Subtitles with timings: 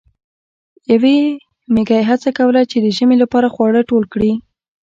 [0.91, 1.17] یوې
[1.73, 4.31] میږی هڅه کوله چې د ژمي لپاره خواړه ټول کړي.